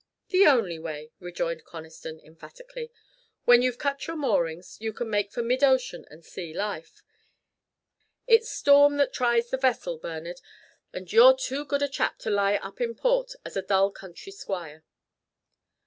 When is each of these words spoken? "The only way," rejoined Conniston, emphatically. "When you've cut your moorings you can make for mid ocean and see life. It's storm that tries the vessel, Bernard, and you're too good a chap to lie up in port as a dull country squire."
"The 0.29 0.47
only 0.47 0.79
way," 0.79 1.11
rejoined 1.19 1.63
Conniston, 1.63 2.19
emphatically. 2.25 2.89
"When 3.45 3.61
you've 3.61 3.77
cut 3.77 4.07
your 4.07 4.15
moorings 4.15 4.79
you 4.81 4.93
can 4.93 5.11
make 5.11 5.31
for 5.31 5.43
mid 5.43 5.63
ocean 5.63 6.07
and 6.09 6.25
see 6.25 6.55
life. 6.55 7.03
It's 8.25 8.49
storm 8.49 8.97
that 8.97 9.13
tries 9.13 9.51
the 9.51 9.57
vessel, 9.57 9.99
Bernard, 9.99 10.41
and 10.91 11.13
you're 11.13 11.35
too 11.37 11.65
good 11.65 11.83
a 11.83 11.87
chap 11.87 12.17
to 12.21 12.31
lie 12.31 12.55
up 12.55 12.81
in 12.81 12.95
port 12.95 13.35
as 13.45 13.55
a 13.55 13.61
dull 13.61 13.91
country 13.91 14.31
squire." 14.31 14.83